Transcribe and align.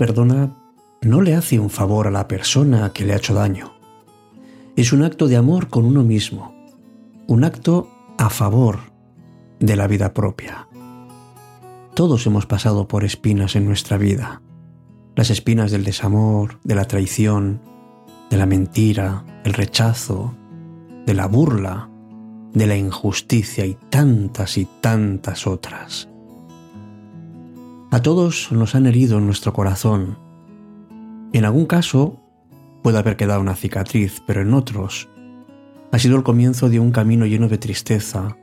Perdona, 0.00 0.56
no 1.02 1.20
le 1.20 1.34
hace 1.34 1.60
un 1.60 1.68
favor 1.68 2.06
a 2.06 2.10
la 2.10 2.26
persona 2.26 2.90
que 2.94 3.04
le 3.04 3.12
ha 3.12 3.18
hecho 3.18 3.34
daño. 3.34 3.74
Es 4.74 4.94
un 4.94 5.02
acto 5.02 5.28
de 5.28 5.36
amor 5.36 5.68
con 5.68 5.84
uno 5.84 6.02
mismo, 6.04 6.54
un 7.26 7.44
acto 7.44 7.86
a 8.16 8.30
favor 8.30 8.78
de 9.58 9.76
la 9.76 9.86
vida 9.86 10.14
propia. 10.14 10.68
Todos 11.92 12.26
hemos 12.26 12.46
pasado 12.46 12.88
por 12.88 13.04
espinas 13.04 13.56
en 13.56 13.66
nuestra 13.66 13.98
vida. 13.98 14.40
Las 15.16 15.28
espinas 15.28 15.70
del 15.70 15.84
desamor, 15.84 16.60
de 16.64 16.76
la 16.76 16.86
traición, 16.86 17.60
de 18.30 18.38
la 18.38 18.46
mentira, 18.46 19.26
el 19.44 19.52
rechazo, 19.52 20.34
de 21.04 21.12
la 21.12 21.26
burla, 21.26 21.90
de 22.54 22.66
la 22.66 22.76
injusticia 22.76 23.66
y 23.66 23.76
tantas 23.90 24.56
y 24.56 24.66
tantas 24.80 25.46
otras. 25.46 26.09
A 27.92 28.02
todos 28.02 28.52
nos 28.52 28.76
han 28.76 28.86
herido 28.86 29.18
en 29.18 29.26
nuestro 29.26 29.52
corazón. 29.52 30.16
En 31.32 31.44
algún 31.44 31.66
caso 31.66 32.20
puede 32.84 32.98
haber 32.98 33.16
quedado 33.16 33.40
una 33.40 33.56
cicatriz, 33.56 34.22
pero 34.28 34.42
en 34.42 34.54
otros 34.54 35.08
ha 35.90 35.98
sido 35.98 36.16
el 36.16 36.22
comienzo 36.22 36.68
de 36.68 36.78
un 36.78 36.92
camino 36.92 37.26
lleno 37.26 37.48
de 37.48 37.58
tristeza, 37.58 38.36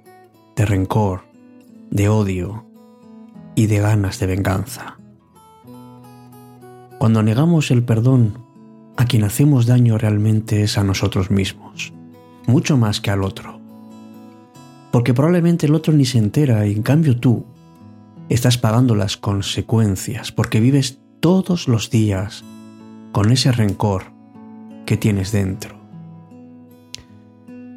de 0.57 0.65
rencor, 0.65 1.21
de 1.89 2.09
odio 2.09 2.65
y 3.55 3.67
de 3.67 3.79
ganas 3.79 4.19
de 4.19 4.27
venganza. 4.27 4.97
Cuando 6.99 7.23
negamos 7.23 7.71
el 7.71 7.85
perdón, 7.85 8.43
a 8.97 9.05
quien 9.05 9.23
hacemos 9.23 9.65
daño 9.65 9.97
realmente 9.97 10.63
es 10.63 10.77
a 10.77 10.83
nosotros 10.83 11.31
mismos, 11.31 11.93
mucho 12.47 12.75
más 12.75 12.99
que 12.99 13.11
al 13.11 13.23
otro. 13.23 13.61
Porque 14.91 15.13
probablemente 15.13 15.67
el 15.67 15.75
otro 15.75 15.93
ni 15.93 16.03
se 16.03 16.17
entera 16.17 16.67
y 16.67 16.73
en 16.73 16.81
cambio 16.81 17.17
tú 17.17 17.45
estás 18.29 18.57
pagando 18.57 18.95
las 18.95 19.17
consecuencias 19.17 20.31
porque 20.31 20.59
vives 20.59 20.99
todos 21.19 21.67
los 21.67 21.89
días 21.89 22.43
con 23.11 23.31
ese 23.31 23.51
rencor 23.51 24.11
que 24.85 24.97
tienes 24.97 25.31
dentro. 25.31 25.77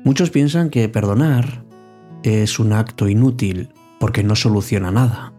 Muchos 0.05 0.31
piensan 0.31 0.71
que 0.71 0.89
perdonar 0.89 1.65
es 2.23 2.59
un 2.59 2.73
acto 2.73 3.09
inútil 3.09 3.71
porque 3.99 4.23
no 4.23 4.37
soluciona 4.37 4.91
nada. 4.91 5.33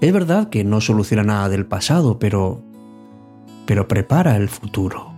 Es 0.00 0.12
verdad 0.12 0.48
que 0.48 0.64
no 0.64 0.80
soluciona 0.80 1.24
nada 1.24 1.48
del 1.48 1.66
pasado, 1.66 2.18
pero 2.18 2.62
pero 3.68 3.86
prepara 3.86 4.38
el 4.38 4.48
futuro. 4.48 5.12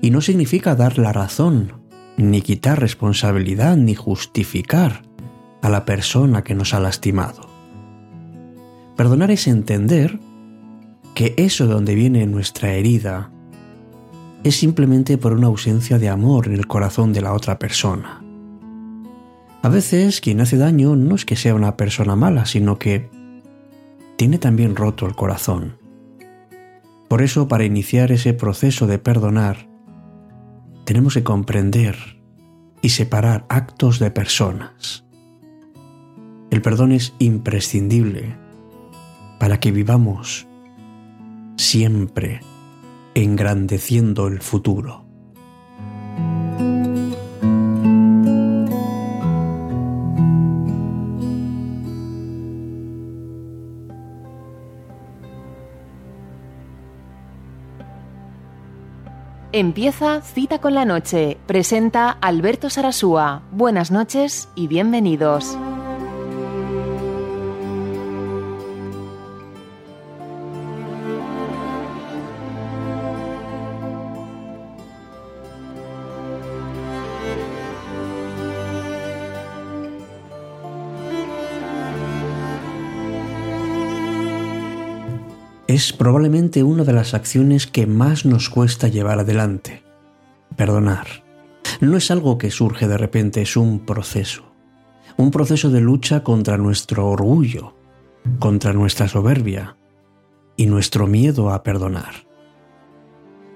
Y 0.00 0.10
no 0.10 0.22
significa 0.22 0.74
dar 0.74 0.96
la 0.96 1.12
razón, 1.12 1.74
ni 2.16 2.40
quitar 2.40 2.80
responsabilidad, 2.80 3.76
ni 3.76 3.94
justificar 3.94 5.02
a 5.60 5.68
la 5.68 5.84
persona 5.84 6.44
que 6.44 6.54
nos 6.54 6.72
ha 6.72 6.80
lastimado. 6.80 7.47
Perdonar 8.98 9.30
es 9.30 9.46
entender 9.46 10.18
que 11.14 11.32
eso 11.36 11.68
de 11.68 11.72
donde 11.72 11.94
viene 11.94 12.26
nuestra 12.26 12.72
herida 12.72 13.30
es 14.42 14.56
simplemente 14.56 15.18
por 15.18 15.34
una 15.34 15.46
ausencia 15.46 16.00
de 16.00 16.08
amor 16.08 16.48
en 16.48 16.54
el 16.54 16.66
corazón 16.66 17.12
de 17.12 17.20
la 17.20 17.32
otra 17.32 17.60
persona. 17.60 18.24
A 19.62 19.68
veces 19.68 20.20
quien 20.20 20.40
hace 20.40 20.56
daño 20.56 20.96
no 20.96 21.14
es 21.14 21.24
que 21.24 21.36
sea 21.36 21.54
una 21.54 21.76
persona 21.76 22.16
mala, 22.16 22.44
sino 22.44 22.80
que 22.80 23.08
tiene 24.16 24.38
también 24.38 24.74
roto 24.74 25.06
el 25.06 25.14
corazón. 25.14 25.76
Por 27.06 27.22
eso, 27.22 27.46
para 27.46 27.64
iniciar 27.64 28.10
ese 28.10 28.32
proceso 28.34 28.88
de 28.88 28.98
perdonar, 28.98 29.68
tenemos 30.84 31.14
que 31.14 31.22
comprender 31.22 31.94
y 32.82 32.88
separar 32.88 33.46
actos 33.48 34.00
de 34.00 34.10
personas. 34.10 35.04
El 36.50 36.62
perdón 36.62 36.90
es 36.90 37.14
imprescindible 37.20 38.47
para 39.38 39.60
que 39.60 39.72
vivamos 39.72 40.46
siempre 41.56 42.40
engrandeciendo 43.14 44.26
el 44.28 44.40
futuro. 44.40 45.08
Empieza 59.50 60.20
Cita 60.20 60.60
con 60.60 60.74
la 60.74 60.84
Noche. 60.84 61.36
Presenta 61.46 62.10
Alberto 62.10 62.70
Sarasúa. 62.70 63.42
Buenas 63.50 63.90
noches 63.90 64.48
y 64.54 64.68
bienvenidos. 64.68 65.58
Es 85.78 85.92
probablemente 85.92 86.64
una 86.64 86.82
de 86.82 86.92
las 86.92 87.14
acciones 87.14 87.68
que 87.68 87.86
más 87.86 88.24
nos 88.24 88.50
cuesta 88.50 88.88
llevar 88.88 89.20
adelante. 89.20 89.84
Perdonar. 90.56 91.06
No 91.80 91.96
es 91.96 92.10
algo 92.10 92.36
que 92.36 92.50
surge 92.50 92.88
de 92.88 92.98
repente, 92.98 93.42
es 93.42 93.56
un 93.56 93.86
proceso. 93.86 94.42
Un 95.16 95.30
proceso 95.30 95.70
de 95.70 95.80
lucha 95.80 96.24
contra 96.24 96.58
nuestro 96.58 97.06
orgullo, 97.06 97.76
contra 98.40 98.72
nuestra 98.72 99.06
soberbia 99.06 99.76
y 100.56 100.66
nuestro 100.66 101.06
miedo 101.06 101.50
a 101.50 101.62
perdonar. 101.62 102.26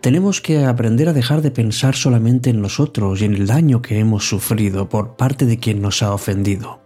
Tenemos 0.01 0.41
que 0.41 0.65
aprender 0.65 1.09
a 1.09 1.13
dejar 1.13 1.43
de 1.43 1.51
pensar 1.51 1.97
solamente 1.97 2.51
en 2.51 2.63
nosotros 2.63 3.21
y 3.21 3.25
en 3.25 3.35
el 3.35 3.49
daño 3.49 3.83
que 3.83 3.99
hemos 3.99 4.29
sufrido 4.29 4.89
por 4.89 5.17
parte 5.17 5.45
de 5.45 5.59
quien 5.59 5.83
nos 5.83 6.05
ha 6.05 6.15
ofendido. 6.15 6.81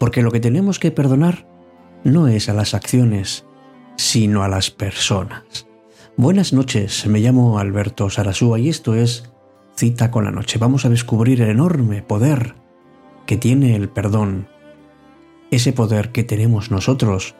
Porque 0.00 0.22
lo 0.22 0.32
que 0.32 0.40
tenemos 0.40 0.80
que 0.80 0.90
perdonar 0.90 1.46
no 2.02 2.26
es 2.26 2.48
a 2.48 2.54
las 2.54 2.74
acciones 2.74 3.45
sino 3.96 4.42
a 4.42 4.48
las 4.48 4.70
personas. 4.70 5.66
Buenas 6.16 6.52
noches, 6.52 7.06
me 7.06 7.20
llamo 7.20 7.58
Alberto 7.58 8.08
Sarasúa 8.08 8.58
y 8.58 8.68
esto 8.68 8.94
es 8.94 9.30
Cita 9.76 10.10
con 10.10 10.24
la 10.24 10.30
Noche. 10.30 10.58
Vamos 10.58 10.84
a 10.84 10.88
descubrir 10.88 11.42
el 11.42 11.50
enorme 11.50 12.02
poder 12.02 12.54
que 13.26 13.36
tiene 13.36 13.74
el 13.74 13.88
perdón, 13.88 14.48
ese 15.50 15.72
poder 15.72 16.12
que 16.12 16.24
tenemos 16.24 16.70
nosotros 16.70 17.34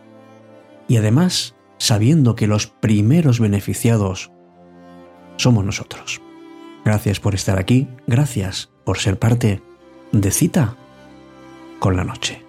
y 0.89 0.97
además 0.97 1.55
sabiendo 1.79 2.35
que 2.35 2.47
los 2.47 2.67
primeros 2.67 3.41
beneficiados 3.41 4.31
somos 5.37 5.65
nosotros. 5.65 6.21
Gracias 6.85 7.21
por 7.21 7.35
estar 7.35 7.59
aquí, 7.59 7.89
gracias 8.07 8.71
por 8.85 8.99
ser 8.99 9.19
parte 9.19 9.63
de 10.13 10.31
Cita 10.31 10.77
con 11.79 11.97
la 11.97 12.05
Noche. 12.05 12.46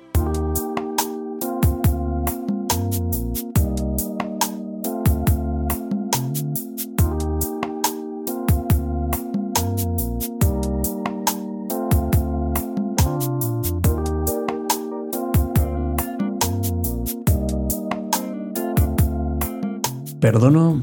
Perdono, 20.19 20.81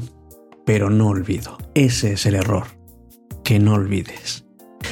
pero 0.65 0.89
no 0.89 1.09
olvido. 1.09 1.57
Ese 1.73 2.13
es 2.13 2.25
el 2.25 2.35
error. 2.35 2.65
Que 3.43 3.59
no 3.59 3.73
olvides. 3.73 4.45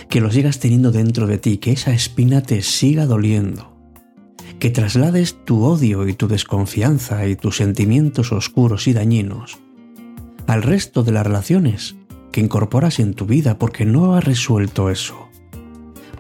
Que 0.09 0.21
lo 0.21 0.31
sigas 0.31 0.59
teniendo 0.59 0.91
dentro 0.91 1.27
de 1.27 1.37
ti, 1.37 1.57
que 1.57 1.71
esa 1.71 1.93
espina 1.93 2.41
te 2.43 2.61
siga 2.61 3.05
doliendo. 3.05 3.77
Que 4.59 4.69
traslades 4.69 5.37
tu 5.45 5.63
odio 5.63 6.07
y 6.07 6.13
tu 6.13 6.27
desconfianza 6.27 7.27
y 7.27 7.35
tus 7.35 7.57
sentimientos 7.57 8.31
oscuros 8.31 8.87
y 8.87 8.93
dañinos 8.93 9.59
al 10.47 10.61
resto 10.61 11.03
de 11.03 11.11
las 11.11 11.25
relaciones 11.25 11.95
que 12.31 12.41
incorporas 12.41 12.99
en 12.99 13.13
tu 13.13 13.25
vida 13.25 13.57
porque 13.57 13.85
no 13.85 14.15
has 14.15 14.23
resuelto 14.23 14.89
eso. 14.89 15.29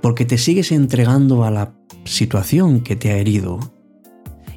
Porque 0.01 0.25
te 0.25 0.37
sigues 0.37 0.71
entregando 0.71 1.43
a 1.43 1.51
la 1.51 1.75
situación 2.03 2.81
que 2.81 2.95
te 2.95 3.11
ha 3.11 3.17
herido 3.17 3.72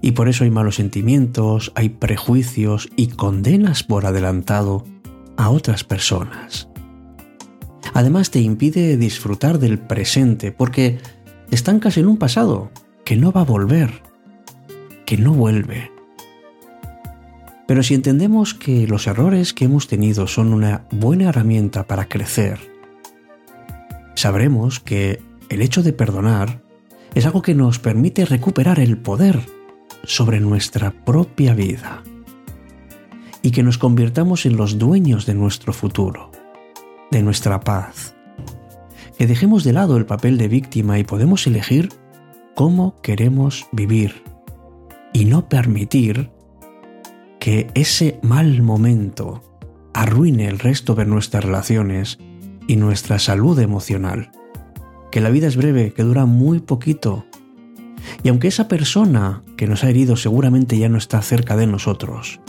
y 0.00 0.12
por 0.12 0.28
eso 0.28 0.44
hay 0.44 0.50
malos 0.50 0.76
sentimientos, 0.76 1.72
hay 1.75 1.90
prejuicios 1.90 2.88
y 2.96 3.08
condenas 3.08 3.82
por 3.82 4.06
adelantado 4.06 4.84
a 5.37 5.50
otras 5.50 5.84
personas. 5.84 6.69
Además 7.94 8.31
te 8.31 8.40
impide 8.40 8.96
disfrutar 8.96 9.58
del 9.58 9.78
presente 9.78 10.52
porque 10.52 10.98
estancas 11.50 11.96
en 11.96 12.06
un 12.06 12.19
pasado 12.19 12.70
que 13.04 13.16
no 13.16 13.32
va 13.32 13.43
a 13.43 13.44
volver, 13.44 14.02
que 15.06 15.16
no 15.16 15.32
vuelve. 15.32 15.90
Pero 17.66 17.82
si 17.82 17.94
entendemos 17.94 18.54
que 18.54 18.87
los 18.87 19.06
errores 19.06 19.52
que 19.52 19.64
hemos 19.64 19.88
tenido 19.88 20.26
son 20.26 20.52
una 20.52 20.87
buena 20.90 21.31
herramienta 21.31 21.87
para 21.87 22.08
crecer, 22.08 22.58
sabremos 24.14 24.78
que 24.78 25.20
el 25.49 25.62
hecho 25.62 25.82
de 25.82 25.92
perdonar 25.92 26.62
es 27.14 27.25
algo 27.26 27.42
que 27.42 27.54
nos 27.54 27.78
permite 27.78 28.25
recuperar 28.25 28.78
el 28.78 28.99
poder 28.99 29.56
sobre 30.06 30.41
nuestra 30.41 30.91
propia 31.05 31.55
vida. 31.55 32.03
y 33.43 33.53
que 33.53 33.62
nos 33.62 33.79
convirtamos 33.79 34.44
en 34.44 34.56
los 34.56 34.76
dueños 34.76 35.25
de 35.25 35.35
nuestro 35.35 35.73
futuro, 35.73 36.32
de 37.12 37.23
nuestra 37.23 37.61
paz. 37.61 38.17
Que 39.17 39.29
dejemos 39.29 39.62
de 39.62 39.73
lado 39.73 39.97
el 39.97 40.05
papel 40.05 40.37
de 40.37 40.49
víctima 40.49 40.99
y 40.99 41.05
podemos 41.05 41.47
elegir 41.47 41.91
cómo 42.56 43.00
queremos 43.03 43.69
vivir 43.70 44.25
y 45.12 45.26
no 45.26 45.49
permitir 45.49 46.32
que 47.38 47.69
ese 47.75 48.19
mal 48.25 48.62
momento 48.62 49.43
arruine 49.94 50.49
el 50.49 50.59
resto 50.59 50.97
de 50.97 51.06
nuestras 51.06 51.44
relaciones 51.44 52.19
y 52.67 52.75
nuestra 52.75 53.20
salud 53.20 53.61
emocional. 53.61 54.32
Que 55.12 55.20
la 55.20 55.31
vida 55.31 55.47
es 55.47 55.56
breve, 55.56 55.93
que 55.93 56.02
dura 56.02 56.26
muy 56.26 56.59
poquito. 56.59 57.26
Y 58.23 58.29
aunque 58.29 58.49
esa 58.49 58.69
persona 58.69 59.43
que 59.56 59.67
nos 59.67 59.85
ha 59.85 59.91
herido 59.91 60.17
seguramente 60.17 60.79
ya 60.79 60.88
no 60.88 60.99
está 60.99 61.20
cerca 61.23 61.56
de 61.56 61.67
nosotros, 61.67 62.41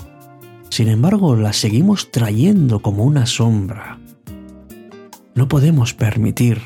sin 0.69 0.87
embargo 0.87 1.35
la 1.35 1.53
seguimos 1.53 2.11
trayendo 2.11 2.81
como 2.81 3.03
una 3.03 3.25
sombra. 3.25 3.99
No 5.35 5.47
podemos 5.47 5.93
permitir 5.93 6.61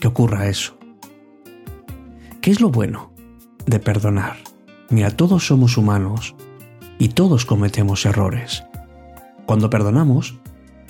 que 0.00 0.08
ocurra 0.08 0.48
eso. 0.48 0.76
¿Qué 2.40 2.50
es 2.50 2.60
lo 2.60 2.70
bueno 2.70 3.12
de 3.66 3.78
perdonar? 3.78 4.36
Mira, 4.90 5.10
todos 5.10 5.46
somos 5.46 5.76
humanos 5.76 6.34
y 6.98 7.08
todos 7.08 7.44
cometemos 7.44 8.06
errores. 8.06 8.64
Cuando 9.46 9.70
perdonamos, 9.70 10.38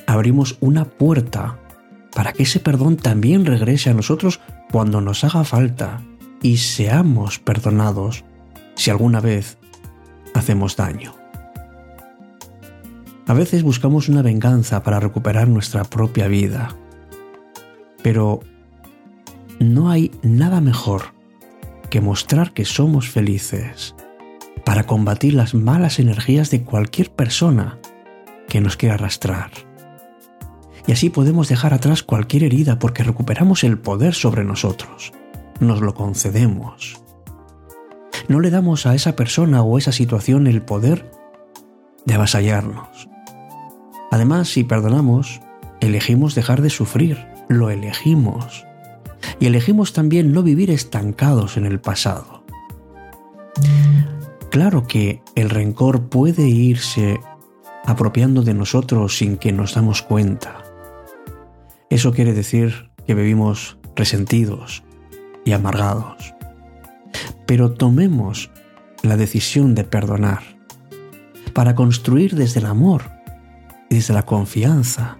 abrimos 0.06 0.56
una 0.60 0.84
puerta 0.84 1.58
para 2.14 2.32
que 2.32 2.44
ese 2.44 2.60
perdón 2.60 2.96
también 2.96 3.44
regrese 3.46 3.90
a 3.90 3.94
nosotros 3.94 4.40
cuando 4.70 5.00
nos 5.00 5.24
haga 5.24 5.44
falta 5.44 6.02
y 6.44 6.58
seamos 6.58 7.38
perdonados 7.38 8.22
si 8.74 8.90
alguna 8.90 9.20
vez 9.20 9.56
hacemos 10.34 10.76
daño. 10.76 11.14
A 13.26 13.32
veces 13.32 13.62
buscamos 13.62 14.10
una 14.10 14.20
venganza 14.20 14.82
para 14.82 15.00
recuperar 15.00 15.48
nuestra 15.48 15.84
propia 15.84 16.28
vida, 16.28 16.76
pero 18.02 18.40
no 19.58 19.90
hay 19.90 20.10
nada 20.22 20.60
mejor 20.60 21.14
que 21.88 22.02
mostrar 22.02 22.52
que 22.52 22.66
somos 22.66 23.08
felices 23.08 23.94
para 24.66 24.84
combatir 24.84 25.32
las 25.32 25.54
malas 25.54 25.98
energías 25.98 26.50
de 26.50 26.62
cualquier 26.62 27.10
persona 27.10 27.78
que 28.50 28.60
nos 28.60 28.76
quiera 28.76 28.96
arrastrar 28.96 29.50
y 30.86 30.92
así 30.92 31.08
podemos 31.08 31.48
dejar 31.48 31.72
atrás 31.72 32.02
cualquier 32.02 32.44
herida 32.44 32.78
porque 32.78 33.02
recuperamos 33.02 33.64
el 33.64 33.78
poder 33.78 34.12
sobre 34.12 34.44
nosotros. 34.44 35.12
Nos 35.60 35.80
lo 35.80 35.94
concedemos. 35.94 37.00
No 38.28 38.40
le 38.40 38.50
damos 38.50 38.86
a 38.86 38.94
esa 38.94 39.16
persona 39.16 39.62
o 39.62 39.78
esa 39.78 39.92
situación 39.92 40.46
el 40.46 40.62
poder 40.62 41.10
de 42.06 42.14
avasallarnos. 42.14 43.08
Además, 44.10 44.48
si 44.48 44.64
perdonamos, 44.64 45.40
elegimos 45.80 46.34
dejar 46.34 46.62
de 46.62 46.70
sufrir, 46.70 47.26
lo 47.48 47.70
elegimos. 47.70 48.64
Y 49.40 49.46
elegimos 49.46 49.92
también 49.92 50.32
no 50.32 50.42
vivir 50.42 50.70
estancados 50.70 51.56
en 51.56 51.66
el 51.66 51.80
pasado. 51.80 52.44
Claro 54.50 54.86
que 54.86 55.20
el 55.34 55.50
rencor 55.50 56.08
puede 56.08 56.48
irse 56.48 57.18
apropiando 57.84 58.42
de 58.42 58.54
nosotros 58.54 59.18
sin 59.18 59.36
que 59.36 59.52
nos 59.52 59.74
damos 59.74 60.02
cuenta. 60.02 60.62
Eso 61.90 62.12
quiere 62.12 62.32
decir 62.32 62.90
que 63.06 63.14
vivimos 63.14 63.78
resentidos 63.96 64.84
y 65.44 65.52
amargados. 65.52 66.34
Pero 67.46 67.72
tomemos 67.72 68.50
la 69.02 69.16
decisión 69.16 69.74
de 69.74 69.84
perdonar 69.84 70.42
para 71.52 71.74
construir 71.74 72.34
desde 72.34 72.60
el 72.60 72.66
amor 72.66 73.10
y 73.90 73.96
desde 73.96 74.14
la 74.14 74.24
confianza. 74.24 75.18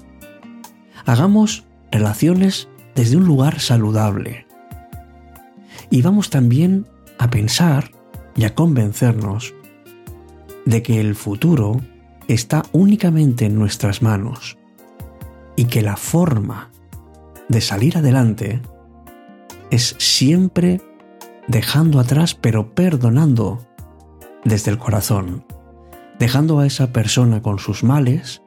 Hagamos 1.06 1.65
relaciones 1.91 2.69
desde 2.94 3.17
un 3.17 3.26
lugar 3.26 3.61
saludable. 3.61 4.47
Y 5.91 6.03
vamos 6.03 6.31
también 6.31 6.87
a 7.19 7.31
pensar 7.31 7.91
y 8.37 8.44
a 8.44 8.55
convencernos 8.55 9.55
de 10.65 10.82
que 10.82 11.00
el 11.00 11.15
futuro 11.15 11.81
está 12.26 12.62
únicamente 12.73 13.44
en 13.47 13.59
nuestras 13.59 14.03
manos 14.03 14.56
y 15.56 15.67
que 15.67 15.82
la 15.82 15.97
forma 15.97 16.71
de 17.49 17.61
salir 17.61 17.99
adelante 17.99 18.62
es 19.75 19.97
siempre 19.99 20.81
dejando 21.49 21.99
atrás 21.99 22.35
pero 22.35 22.75
perdonando 22.75 23.67
desde 24.44 24.71
el 24.71 24.79
corazón, 24.79 25.44
dejando 26.19 26.61
a 26.61 26.67
esa 26.67 26.93
persona 26.93 27.43
con 27.43 27.59
sus 27.59 27.82
males 27.82 28.43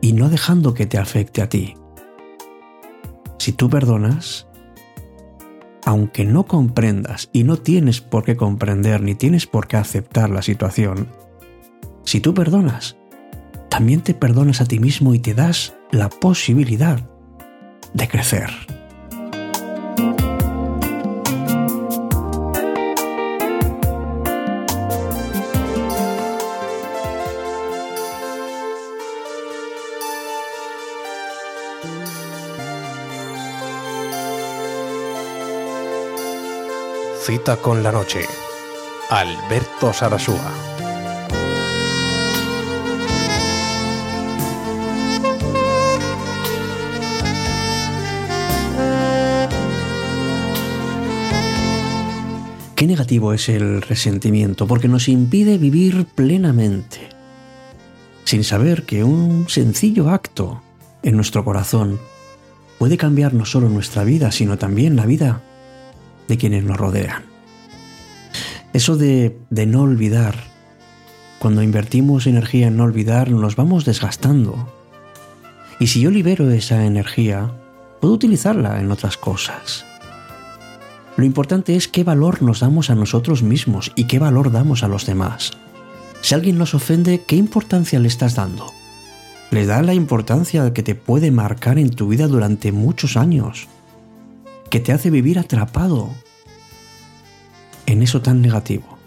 y 0.00 0.14
no 0.14 0.30
dejando 0.30 0.72
que 0.72 0.86
te 0.86 0.96
afecte 0.96 1.42
a 1.42 1.48
ti. 1.48 1.74
Si 3.38 3.52
tú 3.52 3.68
perdonas, 3.68 4.48
aunque 5.84 6.24
no 6.24 6.44
comprendas 6.44 7.28
y 7.32 7.44
no 7.44 7.58
tienes 7.58 8.00
por 8.00 8.24
qué 8.24 8.36
comprender 8.36 9.02
ni 9.02 9.14
tienes 9.14 9.46
por 9.46 9.66
qué 9.66 9.76
aceptar 9.76 10.30
la 10.30 10.40
situación, 10.40 11.08
si 12.04 12.20
tú 12.20 12.32
perdonas, 12.32 12.96
también 13.68 14.00
te 14.00 14.14
perdonas 14.14 14.62
a 14.62 14.66
ti 14.66 14.78
mismo 14.78 15.14
y 15.14 15.18
te 15.18 15.34
das 15.34 15.74
la 15.90 16.08
posibilidad 16.08 17.00
de 17.92 18.08
crecer. 18.08 18.73
Cita 37.24 37.56
con 37.56 37.82
la 37.82 37.90
noche. 37.90 38.26
Alberto 39.08 39.92
Sarasúa. 39.94 40.52
Qué 52.74 52.86
negativo 52.86 53.32
es 53.32 53.48
el 53.48 53.80
resentimiento, 53.80 54.66
porque 54.66 54.88
nos 54.88 55.08
impide 55.08 55.56
vivir 55.56 56.04
plenamente, 56.14 57.08
sin 58.24 58.44
saber 58.44 58.82
que 58.82 59.02
un 59.02 59.48
sencillo 59.48 60.10
acto 60.10 60.60
en 61.04 61.16
nuestro 61.16 61.44
corazón 61.44 62.00
puede 62.78 62.96
cambiar 62.96 63.34
no 63.34 63.44
solo 63.44 63.68
nuestra 63.68 64.02
vida, 64.04 64.32
sino 64.32 64.58
también 64.58 64.96
la 64.96 65.06
vida 65.06 65.42
de 66.26 66.36
quienes 66.38 66.64
nos 66.64 66.76
rodean. 66.76 67.22
Eso 68.72 68.96
de, 68.96 69.36
no 69.50 69.82
olvidar, 69.82 70.34
cuando 71.38 71.62
invertimos 71.62 72.26
energía 72.26 72.66
en 72.66 72.76
no 72.76 72.84
olvidar, 72.84 73.30
nos 73.30 73.54
vamos 73.54 73.84
desgastando. 73.84 74.72
Y 75.78 75.86
si 75.88 76.00
yo 76.00 76.10
libero 76.10 76.50
esa 76.50 76.84
energía, 76.84 77.52
puedo 78.00 78.14
utilizarla 78.14 78.80
en 78.80 78.90
otras 78.90 79.16
cosas. 79.16 79.84
Lo 81.16 81.24
importante 81.24 81.76
es 81.76 81.86
qué 81.86 82.02
valor 82.02 82.42
nos 82.42 82.60
damos 82.60 82.90
a 82.90 82.96
nosotros 82.96 83.44
mismos 83.44 83.92
y 83.94 84.08
qué 84.08 84.18
valor 84.18 84.50
damos 84.50 84.82
a 84.82 84.88
los 84.88 85.06
demás. 85.06 85.52
Si 86.22 86.34
alguien 86.34 86.58
nos 86.58 86.74
ofende, 86.74 87.22
¿qué 87.24 87.36
importancia 87.36 88.00
le 88.00 88.08
estás 88.08 88.34
dando? 88.34 88.72
¿Le 89.54 89.66
da 89.66 89.82
la 89.82 89.94
importancia 89.94 90.72
que 90.72 90.82
te 90.82 90.96
puede 90.96 91.30
marcar 91.30 91.78
en 91.78 91.90
tu 91.90 92.08
vida 92.08 92.26
durante 92.26 92.72
muchos 92.72 93.16
años? 93.16 93.68
Que 94.68 94.80
te 94.80 94.90
hace 94.90 95.10
vivir 95.10 95.38
atrapado 95.38 96.10
en 97.86 98.02
eso 98.02 98.20
tan 98.20 98.42
negativo. 98.42 98.98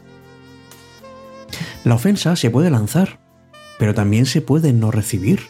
La 1.83 1.95
ofensa 1.95 2.37
se 2.37 2.49
puede 2.49 2.69
lanzar, 2.69 3.19
pero 3.77 3.93
también 3.93 4.25
se 4.25 4.39
puede 4.39 4.71
no 4.71 4.89
recibir. 4.89 5.41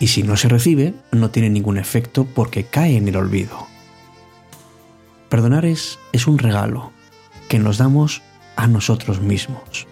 Y 0.00 0.08
si 0.08 0.24
no 0.24 0.36
se 0.36 0.48
recibe, 0.48 0.94
no 1.12 1.30
tiene 1.30 1.48
ningún 1.48 1.78
efecto 1.78 2.24
porque 2.24 2.64
cae 2.64 2.96
en 2.96 3.06
el 3.06 3.14
olvido. 3.14 3.68
Perdonar 5.28 5.64
es 5.64 5.96
un 6.26 6.38
regalo 6.38 6.90
que 7.48 7.60
nos 7.60 7.78
damos 7.78 8.20
a 8.56 8.66
nosotros 8.66 9.20
mismos. 9.20 9.86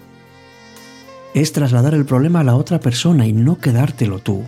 Es 1.35 1.53
trasladar 1.53 1.95
el 1.95 2.05
problema 2.05 2.41
a 2.41 2.45
la 2.45 2.57
otra 2.57 2.81
persona 2.81 3.27
y 3.27 3.33
no 3.33 3.59
quedártelo 3.59 4.19
tú. 4.19 4.45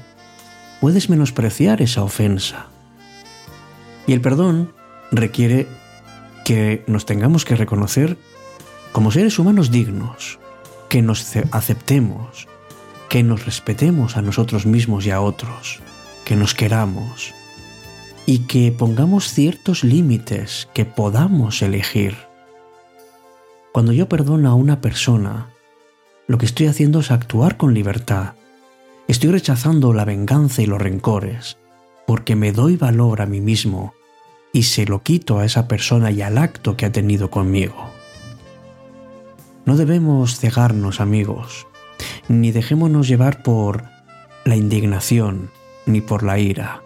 Puedes 0.80 1.08
menospreciar 1.08 1.80
esa 1.80 2.02
ofensa. 2.02 2.66
Y 4.06 4.12
el 4.12 4.20
perdón 4.20 4.72
requiere 5.12 5.68
que 6.44 6.82
nos 6.88 7.06
tengamos 7.06 7.44
que 7.44 7.54
reconocer 7.54 8.18
como 8.90 9.12
seres 9.12 9.38
humanos 9.38 9.70
dignos, 9.70 10.40
que 10.88 11.02
nos 11.02 11.36
aceptemos, 11.52 12.48
que 13.08 13.22
nos 13.22 13.46
respetemos 13.46 14.16
a 14.16 14.22
nosotros 14.22 14.66
mismos 14.66 15.06
y 15.06 15.10
a 15.10 15.20
otros, 15.20 15.80
que 16.24 16.34
nos 16.34 16.54
queramos, 16.54 17.32
y 18.26 18.40
que 18.40 18.72
pongamos 18.72 19.32
ciertos 19.32 19.84
límites 19.84 20.68
que 20.74 20.84
podamos 20.84 21.62
elegir. 21.62 22.16
Cuando 23.72 23.92
yo 23.92 24.08
perdono 24.08 24.50
a 24.50 24.54
una 24.54 24.80
persona, 24.80 25.51
lo 26.26 26.38
que 26.38 26.46
estoy 26.46 26.66
haciendo 26.66 27.00
es 27.00 27.10
actuar 27.10 27.56
con 27.56 27.74
libertad. 27.74 28.34
Estoy 29.08 29.30
rechazando 29.30 29.92
la 29.92 30.04
venganza 30.04 30.62
y 30.62 30.66
los 30.66 30.80
rencores, 30.80 31.58
porque 32.06 32.36
me 32.36 32.52
doy 32.52 32.76
valor 32.76 33.20
a 33.20 33.26
mí 33.26 33.40
mismo 33.40 33.94
y 34.52 34.64
se 34.64 34.86
lo 34.86 35.02
quito 35.02 35.38
a 35.38 35.44
esa 35.44 35.66
persona 35.66 36.10
y 36.10 36.22
al 36.22 36.38
acto 36.38 36.76
que 36.76 36.86
ha 36.86 36.92
tenido 36.92 37.30
conmigo. 37.30 37.90
No 39.64 39.76
debemos 39.76 40.38
cegarnos, 40.38 41.00
amigos, 41.00 41.66
ni 42.28 42.50
dejémonos 42.50 43.08
llevar 43.08 43.42
por 43.42 43.84
la 44.44 44.56
indignación 44.56 45.50
ni 45.86 46.00
por 46.00 46.22
la 46.22 46.38
ira. 46.38 46.82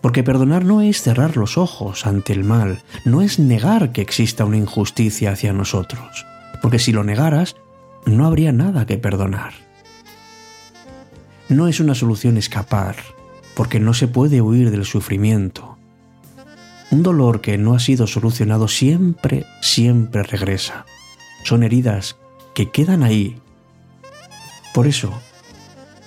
Porque 0.00 0.22
perdonar 0.22 0.64
no 0.64 0.82
es 0.82 1.00
cerrar 1.00 1.36
los 1.36 1.56
ojos 1.56 2.06
ante 2.06 2.32
el 2.32 2.44
mal, 2.44 2.82
no 3.04 3.22
es 3.22 3.38
negar 3.38 3.92
que 3.92 4.02
exista 4.02 4.44
una 4.44 4.58
injusticia 4.58 5.32
hacia 5.32 5.52
nosotros, 5.52 6.26
porque 6.60 6.78
si 6.78 6.92
lo 6.92 7.04
negaras, 7.04 7.56
no 8.06 8.26
habría 8.26 8.52
nada 8.52 8.86
que 8.86 8.98
perdonar. 8.98 9.54
No 11.48 11.68
es 11.68 11.80
una 11.80 11.94
solución 11.94 12.36
escapar, 12.36 12.96
porque 13.54 13.80
no 13.80 13.94
se 13.94 14.08
puede 14.08 14.40
huir 14.40 14.70
del 14.70 14.84
sufrimiento. 14.84 15.76
Un 16.90 17.02
dolor 17.02 17.40
que 17.40 17.58
no 17.58 17.74
ha 17.74 17.80
sido 17.80 18.06
solucionado 18.06 18.68
siempre, 18.68 19.44
siempre 19.60 20.22
regresa. 20.22 20.86
Son 21.44 21.62
heridas 21.62 22.16
que 22.54 22.70
quedan 22.70 23.02
ahí. 23.02 23.40
Por 24.72 24.86
eso, 24.86 25.12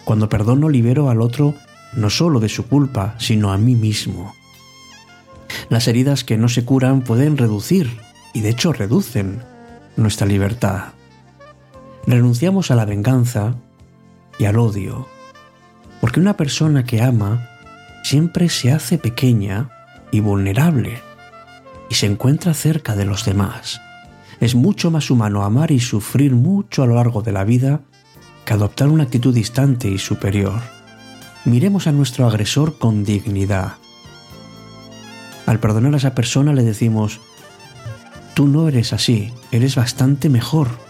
cuando 0.05 0.29
perdono 0.29 0.69
libero 0.69 1.09
al 1.09 1.21
otro 1.21 1.55
no 1.93 2.09
solo 2.09 2.39
de 2.39 2.49
su 2.49 2.67
culpa, 2.67 3.15
sino 3.17 3.51
a 3.51 3.57
mí 3.57 3.75
mismo. 3.75 4.33
Las 5.69 5.87
heridas 5.87 6.23
que 6.23 6.37
no 6.37 6.49
se 6.49 6.65
curan 6.65 7.01
pueden 7.01 7.37
reducir, 7.37 7.97
y 8.33 8.41
de 8.41 8.49
hecho 8.49 8.73
reducen, 8.73 9.41
nuestra 9.95 10.27
libertad. 10.27 10.93
Renunciamos 12.07 12.71
a 12.71 12.75
la 12.75 12.85
venganza 12.85 13.55
y 14.39 14.45
al 14.45 14.57
odio, 14.57 15.09
porque 15.99 16.21
una 16.21 16.37
persona 16.37 16.85
que 16.85 17.01
ama 17.01 17.49
siempre 18.01 18.47
se 18.47 18.71
hace 18.71 18.97
pequeña 18.97 19.69
y 20.09 20.21
vulnerable 20.21 21.01
y 21.89 21.95
se 21.95 22.05
encuentra 22.05 22.53
cerca 22.53 22.95
de 22.95 23.03
los 23.03 23.25
demás. 23.25 23.81
Es 24.39 24.55
mucho 24.55 24.89
más 24.89 25.11
humano 25.11 25.43
amar 25.43 25.71
y 25.71 25.81
sufrir 25.81 26.33
mucho 26.33 26.81
a 26.81 26.87
lo 26.87 26.95
largo 26.95 27.23
de 27.23 27.33
la 27.33 27.43
vida 27.43 27.81
que 28.45 28.53
adoptar 28.53 28.87
una 28.87 29.03
actitud 29.03 29.35
distante 29.35 29.89
y 29.89 29.97
superior. 29.97 30.61
Miremos 31.43 31.87
a 31.87 31.91
nuestro 31.91 32.25
agresor 32.25 32.77
con 32.77 33.03
dignidad. 33.03 33.73
Al 35.45 35.59
perdonar 35.59 35.93
a 35.93 35.97
esa 35.97 36.15
persona 36.15 36.53
le 36.53 36.63
decimos, 36.63 37.19
tú 38.33 38.47
no 38.47 38.69
eres 38.69 38.93
así, 38.93 39.33
eres 39.51 39.75
bastante 39.75 40.29
mejor. 40.29 40.86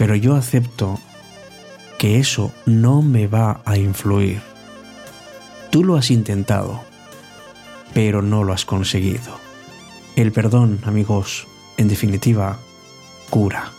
Pero 0.00 0.16
yo 0.16 0.34
acepto 0.34 0.98
que 1.98 2.18
eso 2.18 2.54
no 2.64 3.02
me 3.02 3.26
va 3.26 3.60
a 3.66 3.76
influir. 3.76 4.40
Tú 5.68 5.84
lo 5.84 5.96
has 5.96 6.10
intentado, 6.10 6.80
pero 7.92 8.22
no 8.22 8.42
lo 8.42 8.54
has 8.54 8.64
conseguido. 8.64 9.36
El 10.16 10.32
perdón, 10.32 10.80
amigos, 10.84 11.46
en 11.76 11.88
definitiva, 11.88 12.58
cura. 13.28 13.72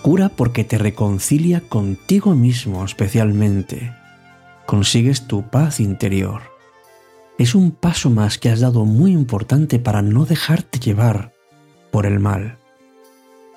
Cura 0.00 0.30
porque 0.30 0.64
te 0.64 0.78
reconcilia 0.78 1.60
contigo 1.60 2.34
mismo 2.34 2.82
especialmente. 2.82 3.94
Consigues 4.64 5.26
tu 5.26 5.50
paz 5.50 5.80
interior. 5.80 6.44
Es 7.38 7.54
un 7.54 7.72
paso 7.72 8.08
más 8.08 8.38
que 8.38 8.48
has 8.48 8.60
dado 8.60 8.86
muy 8.86 9.12
importante 9.12 9.78
para 9.80 10.00
no 10.00 10.24
dejarte 10.24 10.78
llevar 10.78 11.34
por 11.90 12.06
el 12.06 12.20
mal. 12.20 12.56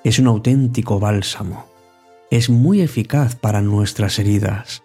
Es 0.03 0.19
un 0.19 0.27
auténtico 0.27 0.99
bálsamo. 0.99 1.68
Es 2.31 2.49
muy 2.49 2.81
eficaz 2.81 3.35
para 3.35 3.61
nuestras 3.61 4.19
heridas, 4.19 4.83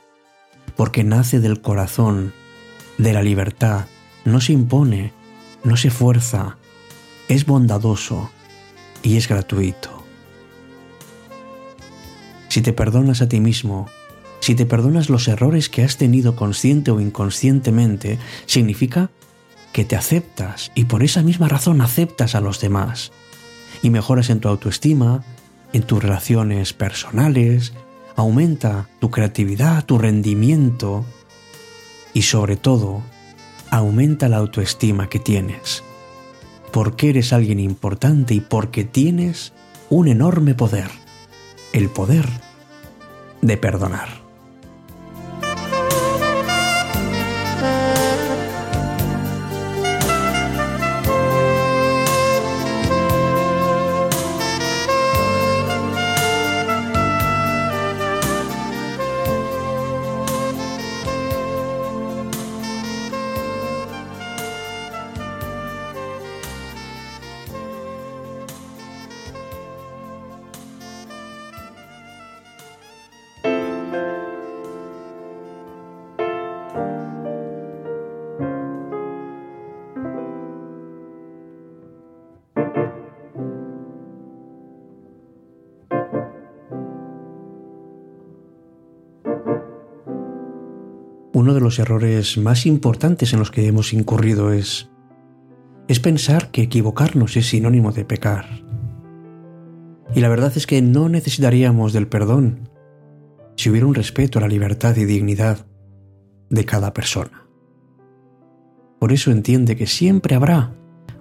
porque 0.76 1.04
nace 1.04 1.40
del 1.40 1.60
corazón, 1.60 2.32
de 2.96 3.12
la 3.12 3.22
libertad, 3.22 3.86
no 4.24 4.40
se 4.40 4.52
impone, 4.52 5.12
no 5.62 5.76
se 5.76 5.90
fuerza, 5.90 6.56
es 7.28 7.44
bondadoso, 7.44 8.30
y 9.02 9.18
es 9.18 9.28
gratuito. 9.28 9.90
Si 12.48 12.62
te 12.62 12.72
perdonas 12.72 13.20
a 13.20 13.28
ti 13.28 13.40
mismo, 13.40 13.88
si 14.40 14.54
te 14.54 14.66
perdonas 14.66 15.10
los 15.10 15.28
errores 15.28 15.68
que 15.68 15.84
has 15.84 15.96
tenido 15.96 16.36
consciente 16.36 16.90
o 16.90 17.00
inconscientemente, 17.00 18.18
significa 18.46 19.10
que 19.72 19.84
te 19.84 19.96
aceptas 19.96 20.72
y 20.74 20.84
por 20.84 21.02
esa 21.02 21.22
misma 21.22 21.48
razón 21.48 21.80
aceptas 21.80 22.34
a 22.34 22.40
los 22.40 22.60
demás 22.60 23.12
y 23.82 23.90
mejoras 23.90 24.30
en 24.30 24.40
tu 24.40 24.48
autoestima, 24.48 25.22
en 25.74 25.82
tus 25.82 26.02
relaciones 26.02 26.72
personales, 26.72 27.74
aumenta 28.16 28.88
tu 28.98 29.10
creatividad, 29.10 29.84
tu 29.84 29.98
rendimiento 29.98 31.04
y 32.14 32.22
sobre 32.22 32.56
todo 32.56 33.02
aumenta 33.70 34.30
la 34.30 34.38
autoestima 34.38 35.10
que 35.10 35.18
tienes 35.18 35.84
porque 36.74 37.10
eres 37.10 37.32
alguien 37.32 37.60
importante 37.60 38.34
y 38.34 38.40
porque 38.40 38.82
tienes 38.82 39.52
un 39.90 40.08
enorme 40.08 40.56
poder, 40.56 40.90
el 41.72 41.88
poder 41.88 42.26
de 43.42 43.56
perdonar. 43.56 44.08
De 91.54 91.60
los 91.60 91.78
errores 91.78 92.36
más 92.38 92.66
importantes 92.66 93.32
en 93.32 93.38
los 93.38 93.50
que 93.50 93.66
hemos 93.66 93.92
incurrido 93.92 94.52
es 94.52 94.90
es 95.88 96.00
pensar 96.00 96.50
que 96.50 96.62
equivocarnos 96.62 97.36
es 97.36 97.48
sinónimo 97.48 97.92
de 97.92 98.04
pecar. 98.04 98.46
Y 100.14 100.20
la 100.20 100.28
verdad 100.28 100.52
es 100.56 100.66
que 100.66 100.80
no 100.80 101.08
necesitaríamos 101.08 101.92
del 101.92 102.08
perdón 102.08 102.68
si 103.56 103.70
hubiera 103.70 103.86
un 103.86 103.94
respeto 103.94 104.38
a 104.38 104.42
la 104.42 104.48
libertad 104.48 104.96
y 104.96 105.04
dignidad 105.04 105.66
de 106.50 106.64
cada 106.64 106.92
persona. 106.94 107.46
Por 108.98 109.12
eso 109.12 109.30
entiende 109.30 109.76
que 109.76 109.86
siempre 109.86 110.34
habrá 110.34 110.74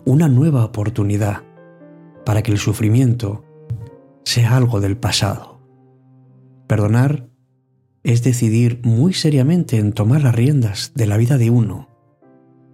una 0.05 0.27
nueva 0.29 0.63
oportunidad 0.63 1.43
para 2.25 2.41
que 2.41 2.51
el 2.51 2.57
sufrimiento 2.57 3.43
sea 4.23 4.55
algo 4.55 4.79
del 4.79 4.97
pasado. 4.97 5.61
Perdonar 6.67 7.29
es 8.03 8.21
decidir 8.23 8.81
muy 8.83 9.13
seriamente 9.13 9.77
en 9.77 9.93
tomar 9.93 10.23
las 10.23 10.35
riendas 10.35 10.91
de 10.93 11.07
la 11.07 11.17
vida 11.17 11.37
de 11.37 11.49
uno 11.49 11.89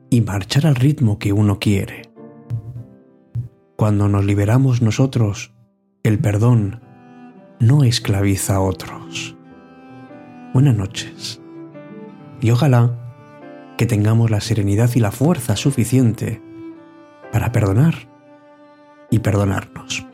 y 0.10 0.22
marchar 0.22 0.66
al 0.66 0.76
ritmo 0.76 1.20
que 1.20 1.34
uno 1.34 1.60
quiere. 1.60 2.10
Cuando 3.76 4.10
nos 4.10 4.26
liberamos 4.26 4.82
nosotros, 4.82 5.54
el 6.04 6.20
perdón 6.20 6.82
no 7.60 7.84
esclaviza 7.84 8.56
a 8.56 8.62
otros. 8.62 9.38
Buenas 10.54 10.76
noches. 10.76 11.40
Y 12.42 12.50
ojalá 12.52 12.96
que 13.78 13.86
tengamos 13.86 14.32
la 14.32 14.42
serenidad 14.42 14.90
y 14.96 15.00
la 15.00 15.12
fuerza 15.12 15.56
suficiente 15.56 16.42
para 17.32 17.52
perdonar 17.52 18.10
y 19.12 19.20
perdonarnos. 19.20 20.06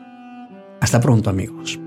Hasta 0.80 1.00
pronto 1.00 1.30
amigos. 1.30 1.80